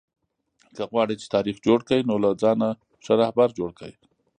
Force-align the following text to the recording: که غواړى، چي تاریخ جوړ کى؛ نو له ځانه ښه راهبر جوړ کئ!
که 0.75 0.83
غواړى، 0.91 1.15
چي 1.21 1.27
تاریخ 1.35 1.57
جوړ 1.65 1.79
کى؛ 1.89 1.99
نو 2.09 2.15
له 2.23 2.29
ځانه 2.41 2.69
ښه 3.03 3.13
راهبر 3.21 3.49
جوړ 3.59 3.71
کئ! 3.79 3.93